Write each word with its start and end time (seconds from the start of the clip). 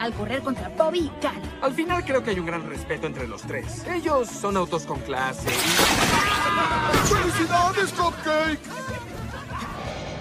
al 0.00 0.12
correr 0.12 0.42
contra 0.42 0.68
Bobby 0.68 0.98
y 0.98 1.08
Cal. 1.20 1.40
Al 1.62 1.72
final 1.72 2.04
creo 2.04 2.22
que 2.22 2.30
hay 2.30 2.38
un 2.38 2.44
gran 2.44 2.68
respeto 2.68 3.06
entre 3.06 3.26
los 3.26 3.40
tres. 3.42 3.86
Ellos 3.86 4.28
son 4.28 4.54
autos 4.56 4.84
con 4.84 5.00
clase 5.00 5.48
y... 5.48 7.08
¡Felicidades, 7.08 7.92
Cupcake! 7.92 8.60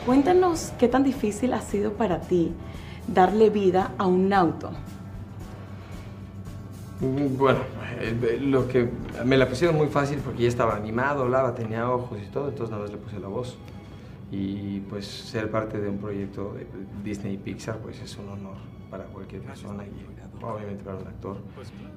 Cuéntanos 0.05 0.71
qué 0.79 0.87
tan 0.87 1.03
difícil 1.03 1.53
ha 1.53 1.61
sido 1.61 1.93
para 1.93 2.21
ti 2.21 2.53
darle 3.05 3.49
vida 3.49 3.91
a 3.97 4.07
un 4.07 4.31
auto. 4.31 4.71
Mm, 7.01 7.37
Bueno, 7.37 7.59
eh, 7.99 8.39
lo 8.41 8.69
que 8.69 8.89
me 9.25 9.35
la 9.35 9.49
pusieron 9.49 9.75
muy 9.75 9.87
fácil 9.87 10.19
porque 10.19 10.43
ya 10.43 10.47
estaba 10.47 10.77
animado, 10.77 11.23
hablaba, 11.23 11.53
tenía 11.53 11.89
ojos 11.89 12.19
y 12.25 12.31
todo, 12.31 12.47
entonces 12.47 12.71
nada 12.71 12.83
más 12.83 12.91
le 12.91 12.97
puse 12.99 13.19
la 13.19 13.27
voz. 13.27 13.57
Y 14.31 14.79
pues 14.79 15.05
ser 15.05 15.51
parte 15.51 15.79
de 15.79 15.89
un 15.89 15.97
proyecto 15.97 16.53
de 16.53 16.65
Disney 17.03 17.33
y 17.33 17.37
Pixar 17.37 17.79
pues 17.79 17.99
es 17.99 18.17
un 18.17 18.29
honor 18.29 18.73
para 18.93 19.05
cualquier 19.05 19.41
persona 19.41 19.83
y 19.87 20.05
obviamente 20.43 20.83
para 20.83 20.97
un 20.97 21.07
actor. 21.07 21.37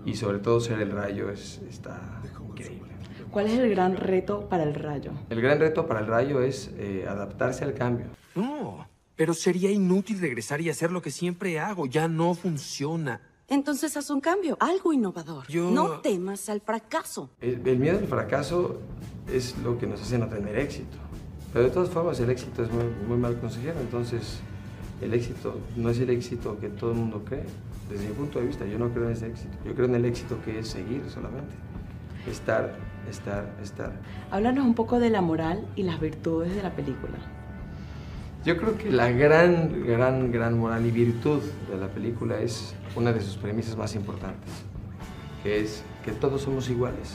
Y 0.07 0.17
sobre 0.17 0.39
todo 0.39 0.61
ser 0.61 0.81
el 0.81 0.91
rayo 0.93 1.29
es, 1.31 1.61
está 1.69 2.23
increíble. 2.49 2.91
¿Cuál 3.31 3.49
es 3.49 3.59
el 3.59 3.69
gran 3.69 3.97
reto 3.99 4.49
para 4.49 4.63
el 4.63 4.75
rayo? 4.75 5.13
El 5.29 5.43
gran 5.43 5.59
reto 5.59 5.87
para 5.87 6.01
el 6.01 6.07
rayo 6.07 6.41
es 6.41 6.71
eh, 6.79 7.05
adaptarse 7.07 7.65
al 7.65 7.75
cambio. 7.75 8.07
No, 8.35 8.87
pero 9.15 9.35
sería 9.35 9.71
inútil 9.71 10.21
regresar 10.21 10.63
y 10.63 10.71
hacer 10.71 10.91
lo 10.91 11.03
que 11.03 11.11
siempre 11.11 11.59
hago. 11.61 11.85
Ya 11.85 12.09
no 12.09 12.33
funciona. 12.35 13.21
Entonces 13.47 13.95
haz 13.99 14.09
un 14.09 14.23
cambio, 14.23 14.57
algo 14.59 14.95
innovador. 14.95 15.47
Yo- 15.49 15.71
No 15.71 16.01
temas 16.01 16.49
al 16.49 16.63
fracaso. 16.63 17.29
El, 17.43 17.61
el 17.69 17.79
miedo 17.79 17.99
al 17.99 18.07
fracaso 18.07 18.81
es 19.31 19.55
lo 19.59 19.77
que 19.77 19.87
nos 19.87 20.01
hace 20.01 20.17
no 20.19 20.29
tener 20.29 20.59
éxito. 20.59 20.97
Pero 21.53 21.67
de 21.67 21.71
todas 21.73 21.91
formas 21.91 22.19
el 22.21 22.31
éxito 22.31 22.63
es 22.63 22.71
muy, 22.73 22.85
muy 23.07 23.19
mal 23.19 23.39
consejero, 23.39 23.79
entonces 23.81 24.41
el 25.01 25.13
éxito 25.13 25.59
no 25.77 25.91
es 25.91 25.99
el 25.99 26.11
éxito 26.11 26.59
que 26.59 26.69
todo 26.69 26.93
el 26.93 26.99
mundo 26.99 27.23
cree. 27.25 27.45
Desde 27.91 28.09
mi 28.09 28.15
punto 28.15 28.41
de 28.41 28.47
vista, 28.47 28.67
yo 28.67 28.79
no 28.79 28.89
creo 28.91 29.07
en 29.07 29.13
ese 29.13 29.29
éxito. 29.29 29.57
Yo 29.65 29.75
creo 29.75 29.87
en 29.87 29.95
el 29.95 30.05
éxito 30.05 30.39
que 30.45 30.59
es 30.59 30.69
seguir 30.69 31.03
solamente. 31.09 31.55
Estar, 32.29 32.75
estar, 33.09 33.55
estar. 33.63 33.93
Háblanos 34.31 34.65
un 34.65 34.75
poco 34.75 34.99
de 34.99 35.11
la 35.11 35.21
moral 35.21 35.65
y 35.77 35.85
las 35.85 36.01
virtudes 36.01 36.55
de 36.55 36.63
la 36.63 36.75
película. 36.75 37.19
Yo 38.45 38.57
creo 38.57 38.79
que 38.79 38.91
la 38.91 39.11
gran, 39.11 39.85
gran, 39.85 40.31
gran 40.31 40.59
moral 40.59 40.87
y 40.87 40.91
virtud 40.91 41.41
de 41.71 41.79
la 41.79 41.89
película 41.89 42.41
es 42.41 42.75
una 42.95 43.13
de 43.13 43.21
sus 43.21 43.37
premisas 43.37 43.77
más 43.77 43.95
importantes, 43.95 44.51
que 45.43 45.61
es 45.61 45.83
que 46.05 46.13
todos 46.13 46.43
somos 46.43 46.71
iguales. 46.71 47.15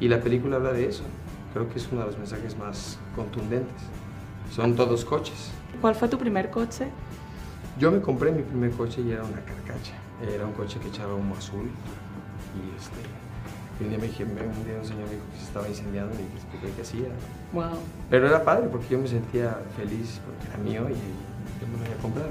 Y 0.00 0.08
la 0.08 0.20
película 0.20 0.56
habla 0.56 0.72
de 0.72 0.86
eso. 0.86 1.04
Creo 1.52 1.68
que 1.68 1.78
es 1.78 1.88
uno 1.90 2.00
de 2.00 2.06
los 2.06 2.18
mensajes 2.18 2.56
más 2.56 2.98
contundentes. 3.14 3.82
Son 4.50 4.74
todos 4.74 5.04
coches. 5.04 5.50
¿Cuál 5.80 5.94
fue 5.94 6.08
tu 6.08 6.18
primer 6.18 6.50
coche? 6.50 6.88
Yo 7.78 7.92
me 7.92 8.00
compré 8.00 8.32
mi 8.32 8.42
primer 8.42 8.72
coche 8.72 9.02
y 9.02 9.12
era 9.12 9.22
una 9.22 9.40
carcacha. 9.40 9.94
Era 10.34 10.46
un 10.46 10.52
coche 10.52 10.78
que 10.80 10.88
echaba 10.88 11.14
humo 11.14 11.36
azul. 11.36 11.70
Y 12.56 12.76
este, 12.76 12.98
y 13.80 13.84
un 13.84 13.90
día 13.90 13.98
me 13.98 14.06
dije, 14.08 14.24
un 14.24 14.34
día 14.34 14.78
un 14.80 14.84
señor 14.84 15.04
me 15.04 15.14
dijo 15.14 15.24
que 15.32 15.38
se 15.38 15.44
estaba 15.44 15.68
incendiando 15.68 16.12
y 16.14 16.18
le 16.18 16.24
expliqué 16.24 16.74
qué 16.74 16.82
hacía. 16.82 17.08
Wow. 17.52 17.78
Pero 18.10 18.26
era 18.26 18.42
padre 18.42 18.68
porque 18.68 18.88
yo 18.88 18.98
me 18.98 19.06
sentía 19.06 19.56
feliz 19.76 20.20
porque 20.26 20.48
era 20.48 20.58
mío 20.58 20.88
y 20.90 21.60
yo 21.60 21.68
me 21.70 21.78
lo 21.78 21.84
había 21.84 21.96
comprado. 22.02 22.30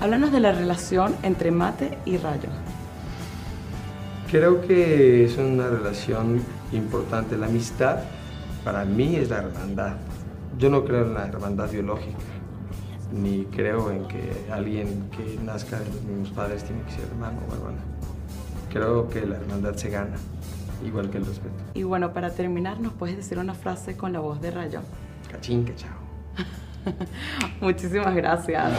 Háblanos 0.00 0.32
de 0.32 0.40
la 0.40 0.52
relación 0.52 1.14
entre 1.22 1.52
Mate 1.52 1.98
y 2.04 2.16
Rayo. 2.16 2.48
Creo 4.30 4.60
que 4.62 5.24
es 5.24 5.36
una 5.38 5.68
relación 5.68 6.42
importante. 6.72 7.36
La 7.36 7.46
amistad 7.46 7.98
para 8.64 8.84
mí 8.84 9.16
es 9.16 9.28
la 9.30 9.38
hermandad. 9.38 9.94
Yo 10.58 10.68
no 10.70 10.84
creo 10.84 11.06
en 11.06 11.14
la 11.14 11.26
hermandad 11.26 11.70
biológica, 11.70 12.18
ni 13.12 13.44
creo 13.46 13.90
en 13.90 14.06
que 14.06 14.46
alguien 14.52 15.08
que 15.10 15.38
nazca 15.42 15.78
de 15.78 15.86
los 15.86 16.02
mismos 16.02 16.30
padres 16.30 16.64
tiene 16.64 16.82
que 16.82 16.92
ser 16.92 17.04
hermano 17.04 17.38
o 17.48 17.54
hermana. 17.54 17.78
Creo 18.70 19.08
que 19.08 19.26
la 19.26 19.36
hermandad 19.36 19.74
se 19.74 19.90
gana, 19.90 20.16
igual 20.84 21.10
que 21.10 21.18
el 21.18 21.26
respeto. 21.26 21.54
Y 21.74 21.82
bueno, 21.82 22.12
para 22.12 22.30
terminar, 22.30 22.80
¿nos 22.80 22.92
puedes 22.92 23.16
decir 23.16 23.38
una 23.38 23.54
frase 23.54 23.96
con 23.96 24.12
la 24.12 24.20
voz 24.20 24.40
de 24.40 24.50
Rayo? 24.50 24.80
Cachín, 25.30 25.64
que 25.64 25.74
chao. 25.74 25.96
Muchísimas 27.60 28.14
gracias. 28.14 28.72